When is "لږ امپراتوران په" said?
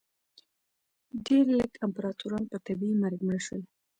1.59-2.57